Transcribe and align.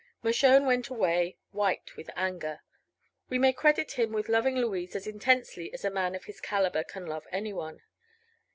Mershone 0.23 0.65
went 0.65 0.89
away 0.89 1.37
white 1.51 1.95
with 1.95 2.09
anger. 2.15 2.61
We 3.29 3.37
may 3.37 3.53
credit 3.53 3.99
him 3.99 4.13
with 4.13 4.29
loving 4.29 4.55
Louise 4.55 4.95
as 4.95 5.05
intensely 5.05 5.71
as 5.75 5.85
a 5.85 5.91
man 5.91 6.15
of 6.15 6.25
his 6.25 6.41
caliber 6.41 6.83
can 6.83 7.05
love 7.05 7.27
anyone. 7.31 7.83